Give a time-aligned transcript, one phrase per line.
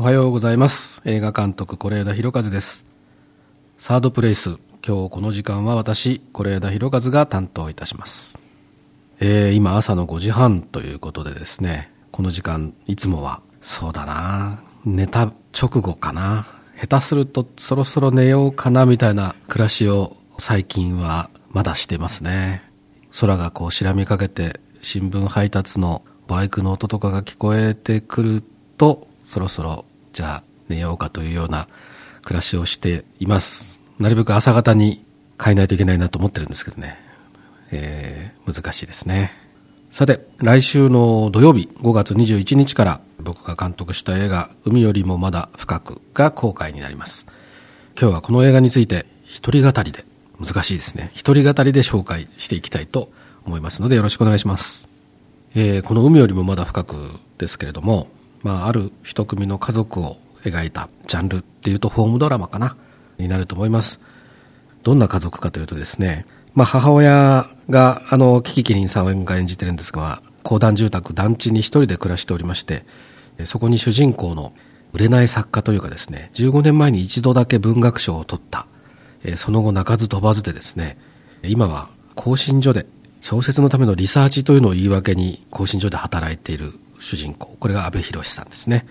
[0.00, 1.02] おはようございます。
[1.06, 2.86] 映画監督是枝裕和です。
[3.78, 8.38] サードプレイス今日この時間は私是枝裕和が担当いたします。
[9.18, 16.46] えー、今朝の5時半ということでですねこの時間いつもはそうだな寝た直後かな
[16.80, 22.62] 下手するとそろそろ寝ようかなみたいな暮らしを最近はまだしてますね。
[23.20, 28.44] 空がこう白みかけて新聞配達のバイクの音とかが聞こえてくる
[28.76, 29.84] とそろそろ
[30.18, 31.68] じゃあ寝ようかというような
[32.24, 33.80] 暮らしをしています。
[34.00, 35.04] なるべく朝方に
[35.40, 36.98] 変えないといけないなと思ってるんですけどね、
[37.70, 39.30] えー、難しいですね。
[39.92, 47.24] さて来週の土曜日5月21日から僕が監督した映画「海よりもまだ深く」が公開になります。
[47.96, 50.04] 今日はこの映画について一人語りで
[50.44, 51.12] 難しいですね。
[51.14, 53.12] 一人語りで紹介していきたいと
[53.46, 54.88] 思いますのでよろしくお願いします、
[55.54, 56.96] えー、この海よりもまだ深く
[57.38, 58.08] ですけれども、
[58.48, 62.78] まあ、ある一組の家族を描いたジャンルっていうとホームドラマかな
[63.18, 64.00] になると思います。
[64.84, 66.24] どんな家族かというとですね、
[66.54, 72.86] まあ、母親があのキキキリンさんが演じてるんですが公団住宅団地に一人で暮らしておりまして
[73.44, 74.54] そこに主人公の
[74.94, 78.66] 売れない作家というかですね15年前に一度だけ文学賞を取った。
[79.36, 80.96] その後鳴かず飛ばずでですね
[81.42, 82.86] 今は更新所で
[83.20, 87.56] 小説のためのリサーチというのを言い訳に更新所で働いている主人公。
[87.58, 88.86] これが阿部寛さんですね。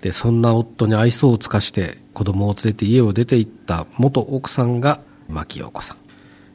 [0.00, 5.96] でそんな夫に愛想を尽かして子供を連れて家を出て行った元奥さんが牧陽子さん。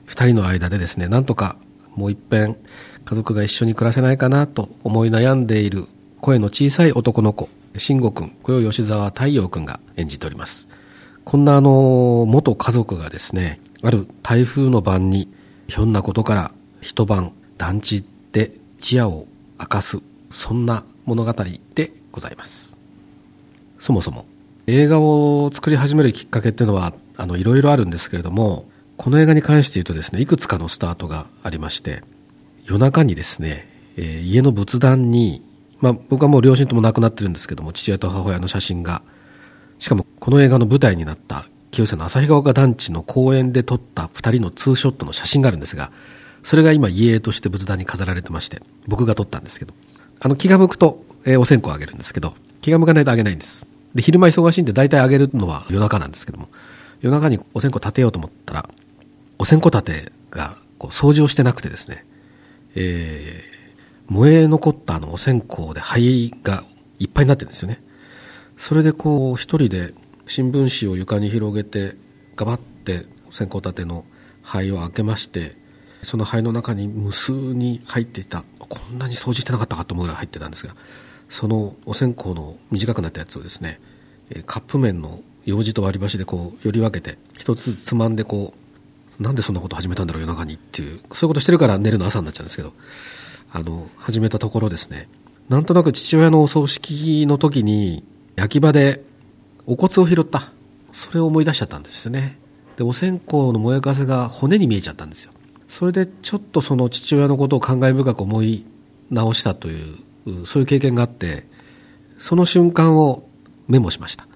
[0.07, 1.55] 2人の間でですねなんとか
[1.95, 2.57] もう一遍
[3.05, 5.87] 家族が一緒に暮らせないかなと思い悩んでいる
[6.19, 10.67] 声の小さい男の子慎吾君これを吉沢太陽君が演じております。
[11.23, 15.27] こんなあの元家族がですねある台風の晩に
[15.67, 19.27] ひょんなことから一晩団地で一夜を
[19.59, 19.99] 明かす
[20.31, 21.33] そんな物語
[21.75, 22.77] でございます。
[23.79, 24.25] そもそも
[24.67, 32.03] 映画を作り始めるきっかけっていうのはあのいろいろあるんですけれどもこの映画に関して言うとですねいくつかのスタートがありまして
[32.65, 33.67] 夜中にですね、
[33.97, 35.43] えー、家の仏壇に、
[35.79, 39.01] まあ、僕はもう両親とも亡くなってるんですけども父親と母親の写真が
[39.79, 45.91] しかもこの映画の舞台になった清瀬の旭川丘団地の公園で撮った2人のツーショットの写真があるんですが
[46.43, 49.73] それが今遺影として仏壇に飾られてまして僕が撮ったんですけど
[50.23, 53.67] あの気が向くと、えー、お線香をあげるんですけど気が向かないとあげないんです。
[53.95, 56.47] で昼間忙しいんで大体あげるのは夜中なんですけども
[57.01, 58.69] 夜中にお線香立てようと思ったら
[59.39, 62.05] お線香立てがこう掃除をしてなくてですね、
[62.75, 66.63] えー、燃え残ったあのお線香で灰が
[66.99, 67.81] いっぱいになってるんですよね。
[68.57, 69.93] それでこう一人で
[70.27, 71.95] 新聞紙を床に広げて
[72.35, 74.05] ガバッて線香立ての
[74.43, 75.55] 灰を開けまして
[76.03, 78.43] その灰の中に無数に入っていた。
[78.59, 80.75] こんなに掃除してなかったかと思うぐらい入ってたんですが
[81.29, 83.81] そのお線香の短くなったやつをですね
[84.45, 88.53] カップ麺のようじと割り箸でこうより分けて一つずつつまんでこ
[89.19, 92.71] うなんでそんなこと始めたんだろう夜中にっていうそういうことしてるから寝るの朝になっちゃうんですけど
[93.51, 95.09] あの始めたところですね
[95.49, 98.05] なんとなく父親のお葬式の時に
[98.37, 99.03] 焼き場で
[99.65, 100.51] お骨を拾った。
[100.93, 102.37] それを思い出しちゃったんですね。
[102.77, 105.31] でお線香の燃えかせが骨に見えちゃったんですよ。
[105.71, 108.65] それでちょっとその父親のことを感慨深く思い
[109.09, 111.45] 直したというそういう経験があって
[112.17, 113.23] その瞬間を
[113.69, 114.27] メモしました。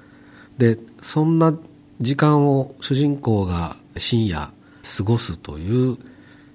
[0.58, 1.54] でそんな
[2.00, 4.50] 時間を主人公が深夜
[4.98, 5.98] 過ごすという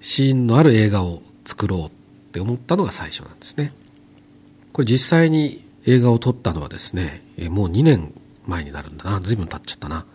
[0.01, 1.91] シーンのある映画を作ろうっ
[2.33, 3.75] て思ったのが最初なんですね。
[4.73, 8.15] これ実際に映画を撮ったのはですねもう2年
[8.47, 9.21] 前になるんだな。
[9.21, 10.07] 随分経っちゃったな。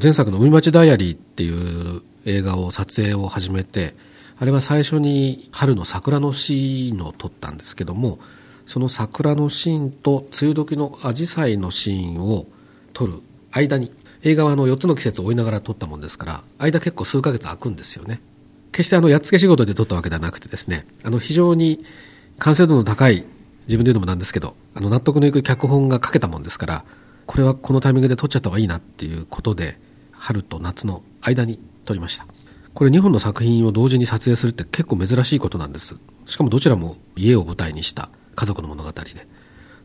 [0.00, 3.96] 前作の「海町ダイアリー」っていう映画を撮影を始めて
[4.42, 8.18] あれは最初に春の桜のシーンを撮ったんですけども
[8.66, 12.46] その桜のシーンと梅雨時のアジサイのシーンを
[12.92, 13.20] 撮る
[13.52, 13.92] 間に
[14.22, 18.20] 映画はあの4つの季節を追いながら撮ったもんですから間結構数ヶ月空くんですよね。
[18.72, 21.84] 決してあのやっつけ仕事で撮ったわけではなくてですねあの非常に
[22.40, 23.24] 完成度の高い
[23.68, 26.84] 自分で言うのもなんですけどあの納得のいく脚本が書けたもんですから
[27.26, 29.78] これはこのタイミングで撮っちゃった方がいいなっていうことで
[30.10, 32.26] 春と夏の間に撮りました。
[32.74, 35.96] これ2本の作品を同時に撮影するって結構珍しいことなんです。
[36.26, 38.08] しかもどちらも家を舞台にした。
[38.34, 39.26] 家族の物語で。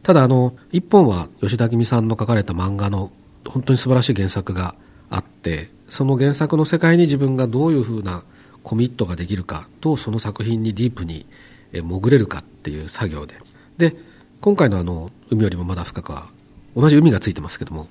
[0.04, 3.12] ただあの1本は吉田明美さんの書かれた漫画の
[3.46, 4.76] 本当に素晴らしい原作が
[5.10, 8.24] あってその原作の世界に自分がどういうふうな
[8.64, 11.26] コミットができるかとその作品にディープに
[11.74, 13.36] 潜れるかっていう作業で。
[13.78, 13.96] で
[14.40, 16.28] 今回のあの海よりもまだ深くは
[16.76, 17.88] 同じ海がついてますけども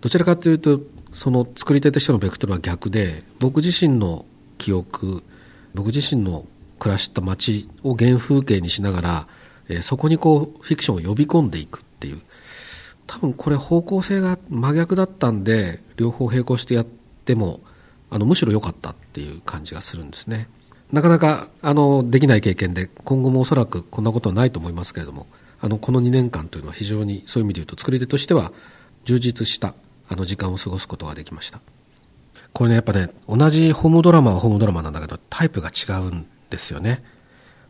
[0.00, 0.80] どちらかというと
[1.12, 4.24] その作り手としてのベクトルは逆で僕自身の
[4.58, 5.22] 記憶
[5.74, 6.44] 僕自身の
[6.78, 9.28] 暮らした街を原風景にしながら、
[9.68, 12.20] えー、そこにこうフィクションを呼び込んでいくっていう。
[13.08, 17.60] 多分これ方向性が真逆だったんで両方並行してやっても
[18.10, 20.48] あのむしろ良かったっていう感じがするんですね。
[20.92, 25.26] なかなかあのできない経験で今後もおそらくこんなことはないと思いますけれども
[25.60, 28.52] あのこの2年間というのは非常にそういう意味で言うと作り手としては
[29.04, 29.74] 充実した
[30.08, 31.60] あの時間を過ごすことができました。
[32.58, 37.04] これねやっぱね同じホームドラマはホームドラマなんだけどタイプが違うんですよね。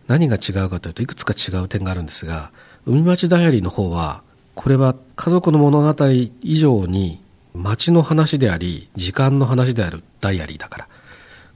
[0.06, 2.52] 何が違うかというといくつか違う点があるんですが
[2.86, 4.22] 海町ダイアリーの方は
[4.54, 6.06] これは家族の物語
[6.40, 10.88] 以上に街の話であり時間の話であるダイアリーだから。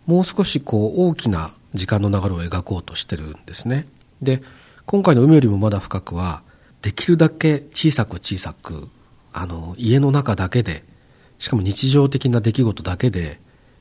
[0.07, 3.87] もう少しこう大きな時間の流れを描こうとしてるんですね。
[4.21, 4.43] で
[4.85, 6.43] 今回の「海よりもまだ深くは」
[6.83, 8.91] できるだけ小さく小さく
[9.33, 10.85] あの家の中だけで
[11.43, 13.41] しかも日常的な出来事だけで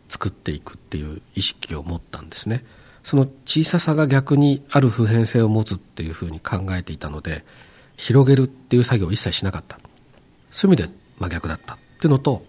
[0.10, 2.66] 作っていくっていう意識を持ったんですね。
[3.04, 7.46] その小ささが逆にある普遍性を持つっていうふうに考えていたので
[7.98, 9.78] 広げるっていう作業を一切しなかった。
[10.50, 12.44] そういう意味で真逆だったっていうのと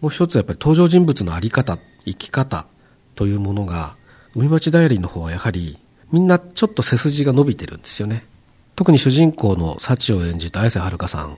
[0.00, 2.66] もう一つやっぱり登場人物の在り方生き方
[3.14, 3.96] というものが
[4.34, 5.78] 海町ダイアリーの方はやはり
[6.12, 8.24] みんなちょっと背筋が伸びてるんですよね。
[8.74, 11.36] 特に主人公の幸を演じた綾瀬はるかさん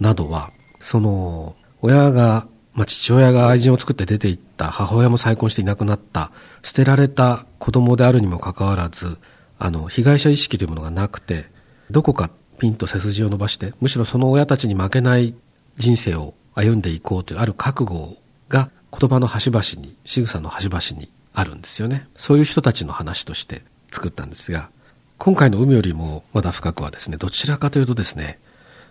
[0.00, 0.50] などは
[0.80, 6.30] その親が、まあ、父親が愛人を作って出て行った母親も再婚していなくなった
[6.62, 9.18] 捨てられた子供であるにもかかわらず
[9.58, 11.46] あの被害者意識というものがなくて
[11.90, 15.34] どこかピンと背筋を伸ばしてむしろその親たちに負けない
[15.76, 18.16] 人生を歩んでいこうというある覚悟
[18.48, 22.06] が言葉の端々に仕草の端々にあるんですよね。
[22.16, 24.70] そういう人たちの話として作ったんですが
[25.18, 28.38] 今回の海よりもまだ深くはですねどちらかというとですね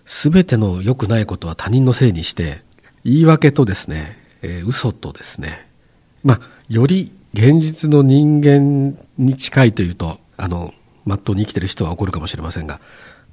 [0.05, 2.61] 全ての良くないことは他人のせいにして
[3.03, 5.67] 言い訳とですね、えー、嘘とですね
[6.23, 6.39] まあ
[6.69, 10.73] より現実の人間に近いというとあの
[11.05, 12.79] まっとうに生きてる人は怒るかもしれませんが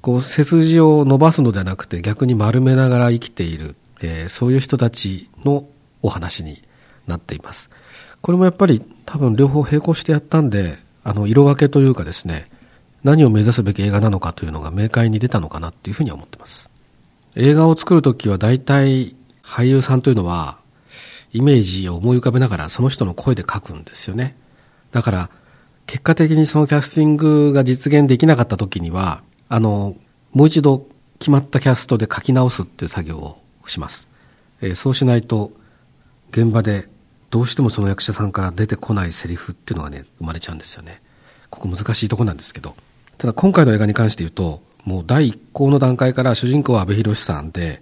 [0.01, 5.67] こう背筋を伸ばすのではなくて逆に丸めながら生きている、えー、そういう人たちの
[6.01, 6.61] お話に
[7.07, 7.69] なっています。
[8.21, 12.47] これもやっぱり多分両方並行してやったんであの色分けというかですね
[13.03, 16.69] 何を目指すべき映画なのかというのが明快に出たのかなっていうふうに思ってます。
[17.35, 19.15] 映画を作るときは大体
[19.49, 20.59] 俳優さんというのは
[21.33, 24.35] イメージを思い浮かべながらその人の声で書くんですよね。
[24.91, 25.29] だから
[25.87, 29.95] 結果的にそのキャスティングが実現できなかった時にはあの
[30.33, 30.87] もう一度
[31.17, 34.07] 決まったキャストで書き直すっていう作業をします、
[34.61, 35.51] えー、そうしないと
[36.31, 36.87] 現場で
[37.29, 41.01] どうしてもその役者さんから出てこないセリフっていうのがね生まれちゃうんですよね。
[41.49, 42.75] ここ難しいとこなんですけど。
[43.17, 47.81] ただ今回の映画に関して言うともう第一項の段階から主人公は阿部寛さんで、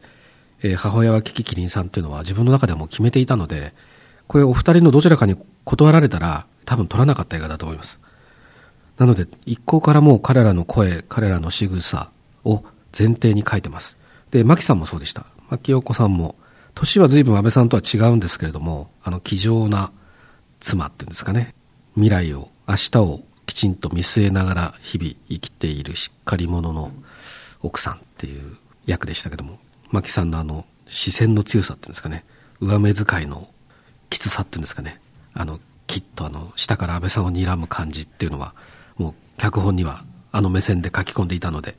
[0.64, 3.74] えー、母親はキキキリンさんというのは自分の中でも決めていたので
[4.28, 8.00] これお二人のどちらかに断られたら多分撮らなかった映画だと思います。
[8.98, 12.12] なので一向からもう彼らの声彼らの仕草
[12.44, 12.64] を
[12.98, 13.98] 前提に書いてます。
[14.32, 15.26] で牧さんもそうでした。
[15.50, 16.36] 牧陽子さんも
[16.74, 19.92] 年は随分安倍さんとは違うんですけれどもあの気丈な
[20.60, 21.54] 妻っていうんですかね。
[21.94, 26.92] 未来を明日をきちんと見据えながら日々生きているしっかり者の
[27.62, 29.58] 奥さんっていう役でしたけども
[29.90, 32.24] 牧さんのあの視線の強さっていうんですかね
[32.62, 33.48] 上目遣いの
[34.10, 35.00] きつさっていうんですかね
[35.34, 38.54] あのきっとあの下から安倍さんを睨む感じっていうのは
[38.98, 41.76] もう脚本にはあの目線で書き込んでいたので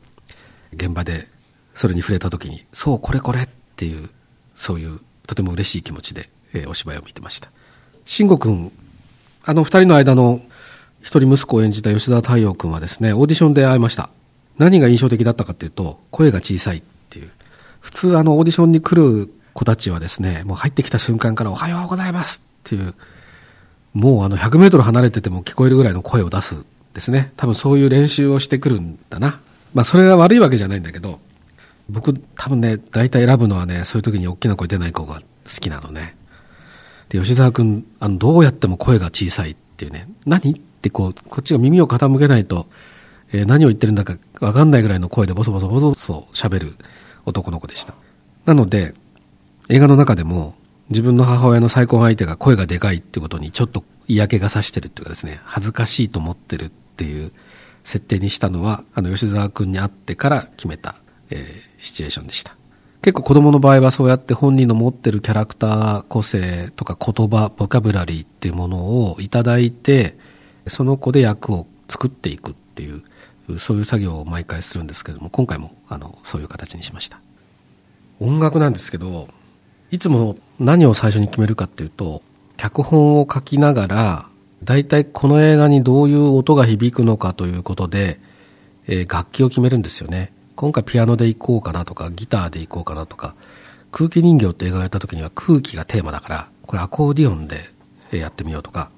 [0.75, 1.27] 現場で
[1.75, 4.11] それに触れた時にそうこれこれっていう
[4.55, 7.51] そういうとても嬉しい気持ちで、えー、お芝居を見てました
[8.05, 8.73] 慎吾君
[9.45, 10.43] あの二人の間の
[11.03, 14.11] 一人息子を演じた吉沢太陽君はですね、オーディションで会いました。
[14.59, 16.83] 何が印象的だったかっていうと、声が小さい。
[17.81, 22.95] 普通あのオーディションに来る子たちはですね、もう入ってきた瞬間からおはようございますっていう、
[23.93, 26.57] もうあの100メートル離れてても聞こえるぐらいの声を出す
[26.95, 27.33] ですね。
[27.37, 29.41] 多分そういう練習をしてくるんだな。
[29.75, 31.21] まあそれが悪いわけじゃないんだけど、
[31.89, 35.23] 僕多分ね、大体選ぶのはね、そういう時に大きな声出ない子が好
[35.61, 36.17] きなのね。
[37.09, 42.67] で、吉沢君、あの、どうやっても声が小さいっていうね、何ってこう、こっちが耳を傾けないと、
[43.33, 46.77] えー、何を言ってるんだかわかんないぐらいの声でボソボソボソボソ喋る
[47.29, 47.95] 男の子でした。
[48.47, 48.95] なので、
[49.69, 50.55] 映画の中でも
[50.91, 57.33] 自分の母親の再婚相手が声がでかいってことにちょっと嫌気がさしてるっていうかですね、恥ずかしいと思ってるっていう
[57.85, 60.97] 設定にしたのは、あの吉沢君に会ってから決めた、
[61.31, 62.57] えー、シチュエーションでした。
[63.03, 68.79] 結構子供の場合はそうやって本人の持ってるキャラクター個性とか言葉、ボキャブラリーっていうもの
[69.11, 70.17] をいただいて、
[70.67, 73.03] その子で役を作っていくっていう
[73.57, 77.21] そういう作業を毎回するんですけども今回もあのそういう形にしました。
[78.21, 79.29] 音楽なんですけど
[79.91, 82.23] いつも何を最初に決めるかっていうと
[82.57, 84.27] 脚本を書きながら
[84.65, 88.19] 大体この映画にどういう音が響くのかということで、
[88.89, 90.33] えー、楽器を決めるんですよね。
[90.57, 93.37] 今回ピアノで行こうかなとかギターで行こうかなとか
[93.93, 97.71] 空気人形って映画をやった時には空気がテーマだからこれアコーディオンで
[98.11, 98.91] やってみようとか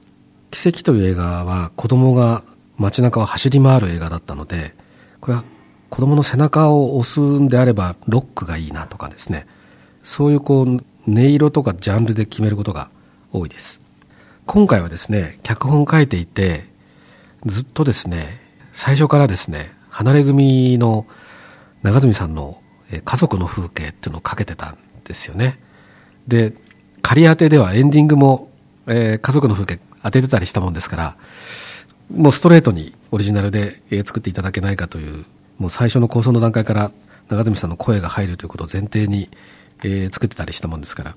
[0.50, 2.42] 奇跡という映画は子供が
[2.80, 4.74] 街中を走り回る映画だったので
[5.20, 5.44] これは
[5.90, 9.46] 子供の背中を押すんであればロックがいいなとかですね。
[10.02, 12.90] そういうこう音色とかジャンルで決めることが
[13.32, 13.80] 多いです。
[14.46, 16.64] 今回はですね脚本書いていて
[17.44, 18.40] ずっとですね
[18.72, 21.06] 最初からですね離れ組の
[21.82, 22.60] 長住さんの
[23.04, 25.58] 家族の風景っていうのをかけてたんですよね。
[26.28, 26.54] で
[27.02, 28.50] 仮当てではエンディングも、
[28.86, 31.16] えー、家族の風景当ててたりしたもんですから
[32.10, 35.24] もうストレートにオリジナルで作っていただけないかという
[35.58, 36.92] もう最初の構想の段階から
[37.28, 39.28] 長住さんの声が入るということを前提に、
[39.84, 41.16] えー、作ってたりしたもんですから、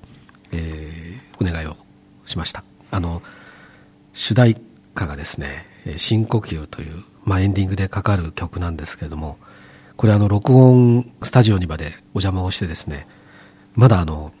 [0.52, 1.76] えー、お願いを
[2.24, 2.62] しました。
[2.90, 3.22] あの
[4.12, 4.56] 主題
[4.94, 9.38] 歌がですね「深呼吸」という、まあ、エンディングでかかる曲なんですけれども
[9.96, 13.08] これあの録音スタジオにまでお邪魔をしてですね
[13.74, 14.32] まだあの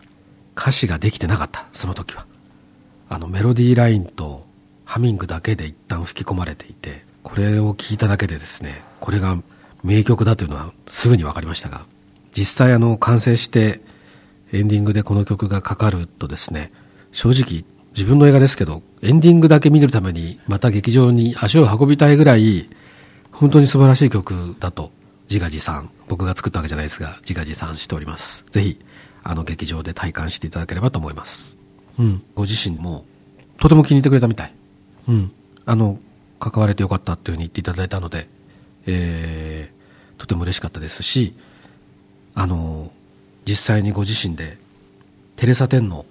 [0.56, 2.26] 歌詞ができてなかったその時は。
[3.08, 4.43] あのメロディーラインと
[4.84, 9.36] ハミングだけで一旦吹き込まれていてこれを聞いただけでですねこれが
[9.82, 11.82] 名曲だというのはすぐに分かりましたが
[12.32, 13.80] 実際あの完成して
[14.52, 16.72] エンディングでこの曲がかかるとですね
[17.12, 22.68] 正直自分の映画ですけどエンディングだけ見るためにまた劇場に足を運びたいぐらい
[23.30, 24.90] 本当に素晴らしい曲だと
[25.28, 28.44] 自画自賛僕が作ったわけじゃないですが自画自賛しております。
[28.50, 28.80] ぜひ
[29.22, 31.56] あの劇場で体感していただければと思います。
[31.98, 32.22] うん。
[32.34, 33.04] ご自身も
[33.58, 34.54] とても気に入ってくれたみたい。
[35.08, 35.32] うん。
[35.66, 35.98] あの
[36.38, 38.28] 関われてよかったっていうふうに言っていただいたので
[38.86, 41.34] えー、とても嬉しかったですし
[42.34, 42.90] あの
[43.46, 44.58] 実際にご自身で
[45.36, 46.06] テレサ・テンの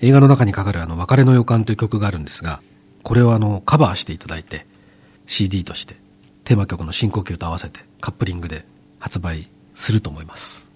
[0.00, 2.60] 映画の中にかかるあの別れの予感という曲があるんですが
[3.02, 4.66] これをあのカバーしていただいて
[5.26, 5.96] CD として
[6.44, 8.64] テーマ曲の深呼吸と合わせてカップリングで
[8.98, 10.67] 発売すると思います。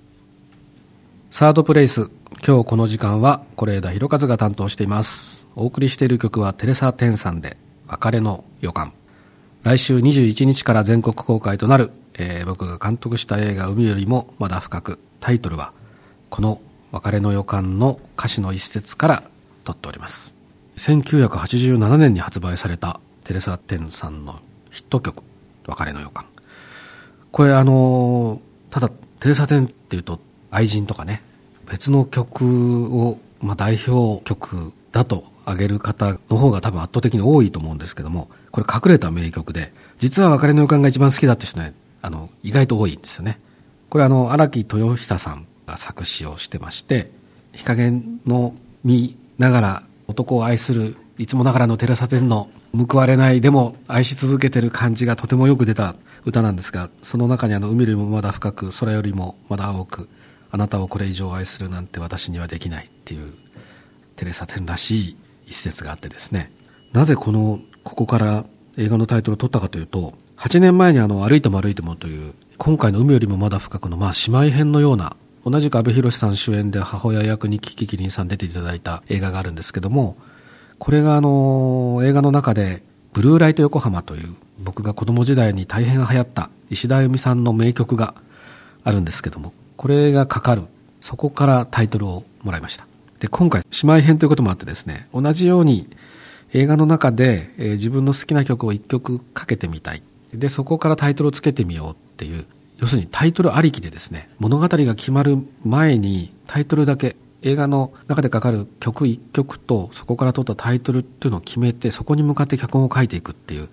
[1.33, 2.11] サードプレイス。
[2.47, 5.47] 今日この時間は是枝裕和が担当しています。
[5.57, 8.93] お送りしている曲はテレサ・テンさんで別れの予感。
[9.63, 15.73] 来週21日から全国公開となる、えー、僕が監督した映画「海よりもまだ深く」タイトルは
[16.29, 16.61] この
[16.93, 19.23] 「別れの予感」の歌詞の一節から
[19.65, 20.37] 取っております。
[20.77, 24.39] 1987年に発売されたテレサ・テンさんの
[24.71, 25.23] ヒット曲
[25.67, 26.27] 別れの予感。
[27.31, 30.21] これあのただテレサ・テンっていうと
[30.53, 31.23] 愛人とかね
[31.69, 43.39] 別の曲を、まあ、代表曲だと挙げる方の方が多分圧倒的に多いと思うんですけどもこれ隠れた名曲で実は別れの予感が一番好きだって人ねあの意外と多いんですよね。
[43.89, 47.11] これあの荒木豊久さんが作詞をしてまして
[47.53, 48.55] 日陰の
[48.85, 55.95] 見ながら男を愛するいつもながらのテレサ・テンの報われないでも愛し続けてる感じがとてもよく出た
[56.25, 60.09] 歌なんですがその中にあの海よりもまだ深く空よりもまだ青く
[60.53, 63.33] あなたをこれ以上愛するなんて私にはできないっていう
[64.17, 65.17] テレサ・テンらしい
[65.47, 66.53] 一節があってですね。
[66.93, 68.45] なぜこのここから
[68.77, 75.17] 映画のタイトルを取ったかというと8年前にあの歩いても歩いてもという今回の海よりもまだ深くのまあ姉妹編のような
[75.47, 80.17] 同じく阿部寛さん主演で母親役にキキキリンさん出ていただいた映画があるんですけども
[80.79, 82.83] これがあの映画の中で
[83.13, 88.15] 「ブルーライト横浜」という僕が子供時代に大変流行った石田由美さんの名曲が
[88.85, 89.53] あるんですけども
[89.83, 90.63] これがかかる。
[91.01, 92.87] そこからタイトルをもらいました。
[93.19, 95.89] で今回姉妹編ということもあってですね同じように
[96.53, 100.03] 映画の中で、えー、自分の好きな曲を1曲かけてみたい。
[100.33, 102.47] でそこからタイトルをつけてみようっていう
[102.79, 113.69] 要するにタイトルありきでですね物語が決まる前にタイトルだけ映画の中でかかる曲1曲とそこから取ったタイトルっていうのを決めてそこに向かって脚本を書いていくっていう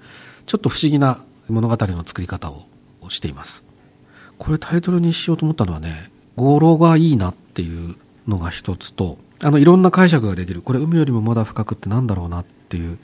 [0.48, 2.66] ちょっと不思議な物語の作り方を
[3.10, 3.69] しています。
[4.40, 7.96] これタイトルにしようと思ったのはね語呂がいいなっていう
[8.28, 10.62] のが一つとあのいろんな解釈ができる。
[10.62, 12.98] これ海よりもまだ深くってなんだろうなっていう。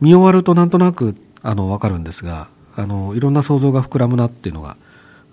[0.00, 4.76] 見終わるとなんとなくあの分かるんですがあのいろんな想像が膨らむなっていうのが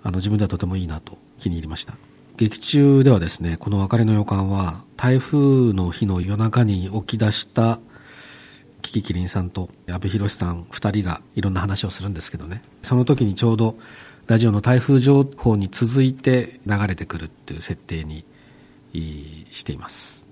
[0.02, 1.94] あの自分ではとてもいいなと気に入りました。
[2.36, 7.78] 劇中ではですねこの別れの予感は台風の日の夜中に起き出した
[8.82, 12.62] キキキリンさんと阿部寛さん2人がいろんな話をするんですけどね。
[12.82, 13.76] その時にちょうど
[14.30, 18.24] ラジオの台風情報に続いて流れてくるっていう設定に
[19.50, 20.24] しています。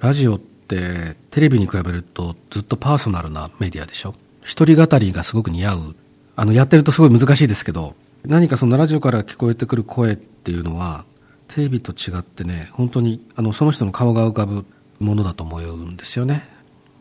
[0.00, 4.14] ラジオってテレビに比べるとずっとパーソナルなメディアでしょ。
[4.42, 5.96] 一人語りがすごく似合う。
[6.36, 11.04] あのやってるとすごい難しいですけど何かそのラジオから聞こえてくる声っていうのは
[11.48, 14.64] テレビと違ってね本当にあのその人の顔が浮かぶ
[15.00, 16.48] ものだと思うんですよね。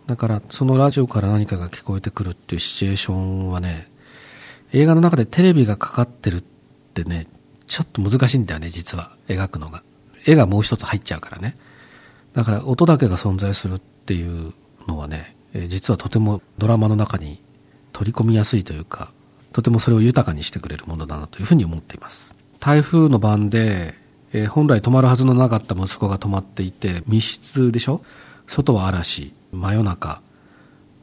[0.07, 3.92] だからそのラジオから何かが聞こえてくるっていうシチュエーションはね
[4.73, 6.43] 映画の中でテレビがかかってるっ
[6.93, 7.27] てね
[7.67, 9.83] ちょっと難しいんだよね、実は、描くのが。
[10.25, 11.55] 絵がもう一つ入っちゃうからね。
[12.33, 14.53] だから音だけが存在するっていう
[14.87, 15.35] のはね、
[15.67, 17.41] 実はとてもドラマの中に
[17.93, 19.11] 取り込みやすいというか、
[19.53, 22.37] とてもそれを豊かにしてくれるものだなというふうに思っています。
[22.59, 23.95] 台風の晩で、
[24.33, 28.03] えー、本来止まるはずのなかった息子が止まっていて、密室でしょ？
[28.47, 30.21] 外は嵐、真夜中、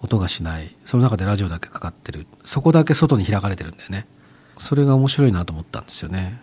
[0.03, 0.75] 音がしない。
[0.85, 2.27] その中でラジオだけかかってる。
[2.45, 4.07] そこだけ外に開かれてるんだよね。
[4.59, 6.41] それが面白いなと思ったんですよね。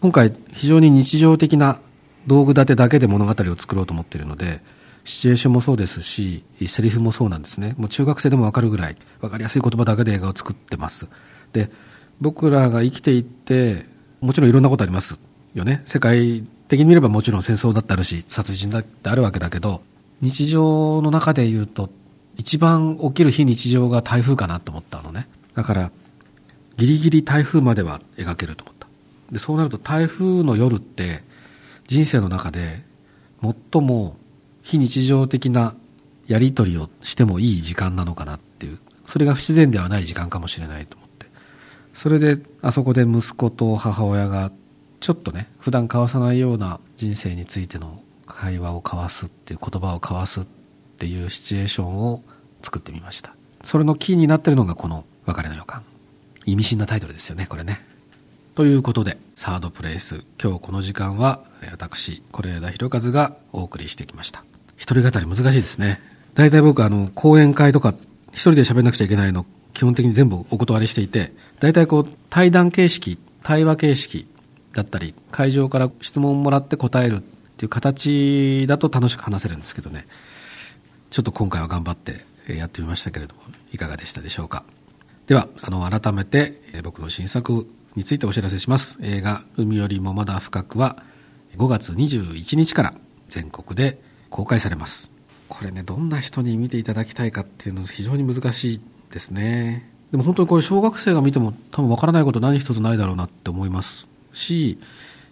[0.00, 1.80] 今回非常に日常的な
[2.26, 4.62] 道具立てだけで物語を作ろうと思ってるので、
[5.04, 7.74] シチュエーションもそうですし、セリフもそうなんですね。
[7.78, 11.06] もう中学生でもわかるぐらい、わかりやすい言葉だけで映画を作ってます。
[11.52, 11.70] で、
[12.20, 13.86] 僕らが生きていって、
[14.20, 15.18] もちろんいろんなことあります
[15.54, 15.82] よね。
[15.86, 19.82] 世界的に見ればもちろん戦争だってあるし、殺人だってあるわけだけど、
[20.20, 21.88] 日常の中で言うと、
[22.40, 25.28] 一番起きる非日常が台風かなと思ったのね。
[25.54, 25.92] だから、
[26.78, 28.88] ギリギリ台風までは描けると思った。
[29.30, 31.22] で、そうなると台風の夜って、
[31.86, 32.82] 人生の中で
[33.42, 34.16] 最も
[34.62, 35.74] 非日常的な
[36.26, 41.26] やり取りをしてもいい時間なのかなっていう、それが不自然ではない時間かもしれないと思って。
[41.92, 44.50] それで、あそこで息子と母親が、
[45.00, 50.59] ちょっとね、普段交わさないような人生についての会話を交わすっていう言葉を交わすって
[51.00, 52.22] ていうシチュエーションを
[52.60, 53.34] 作ってみました。
[53.64, 55.82] それのキーになってるのがこの別れの予感。
[56.44, 57.80] 意味深なタイトルですよね、これね。
[58.54, 61.40] ということで、サードプレイス、今日この時間は、
[61.70, 64.44] 私、是枝裕和がお送りしてきました。
[64.76, 66.00] 一人語り難しいですね。
[66.34, 67.94] 大体僕、あの、講演会とか、
[68.32, 74.26] 一人で喋んなくちゃいけないの、基本的に全部お断りしていて、大体こう、対談形式、対話形式
[74.72, 77.20] だったり、会場から質問をもらって答えるっ
[77.56, 80.06] ていう形だと楽しく話せるんですけどね。
[81.10, 84.64] ちょっと今回は頑張ってやってみましたけれども、いかがでしたでしょうか。
[85.26, 88.98] では、あの、改めて、僕の新作についてお知らせします。
[89.02, 91.04] 映画、海よりもまだ深くは、
[91.56, 92.94] 5月21日から
[93.28, 95.10] 全国で公開されます
[95.48, 98.80] これねどんな人に見ていただきたいかっていうのは非常に難しい
[99.10, 104.78] ですねでも本当にこれ小学生が見ても多分わからないこと何一つないだろうなって思いますし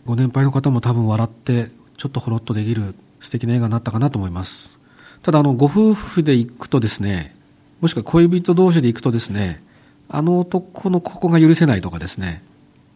[0.05, 4.78] ご年配の方も多分笑ってちょっとほろっとできる素敵な映画になったかなと思います
[5.23, 7.35] ただあのご夫婦で行くとですね
[7.81, 9.63] もしくは恋人同士で行くとですね
[10.09, 12.43] あの男のここが許せないとかですね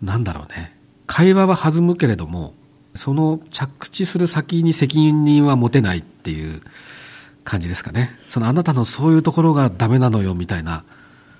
[0.00, 0.74] なんだろうね
[1.06, 2.54] 会話は弾むけれども
[2.94, 6.60] その着地する先に責任は持てないっていう
[7.44, 8.10] 感じですかね。
[8.28, 10.84] そのあなたのそういうところがダメなのよみたいな、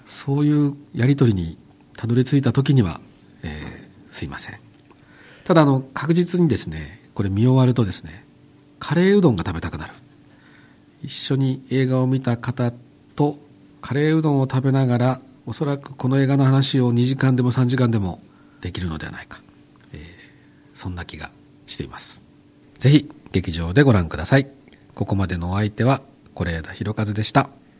[0.04, 1.58] そういうやりとりに
[1.96, 3.00] たどり着いた時には、
[3.42, 4.58] えー、すいません。
[5.44, 8.24] ただあの、確実にですね、これ見終わるとですね、
[8.78, 9.92] カレーうどんが食べたくなる。
[11.02, 12.72] 一緒に映画を見た方
[13.16, 13.38] と
[13.80, 18.20] カレーうどんを食べながら、おそらくこの映画の話を2時間でも3時間でも
[18.60, 19.40] できるのではないか。
[19.92, 20.00] えー、
[20.74, 21.30] そんな気が
[21.66, 22.22] しています。
[22.78, 24.48] ぜひ劇場でご覧ください。
[24.94, 26.02] ここまでのお相手は
[26.34, 27.50] 是枝裕和でした。